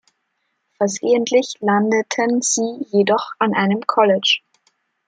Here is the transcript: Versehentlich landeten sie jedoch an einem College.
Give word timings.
Versehentlich 0.79 1.57
landeten 1.59 2.41
sie 2.41 2.87
jedoch 2.89 3.33
an 3.37 3.53
einem 3.53 3.81
College. 3.85 4.39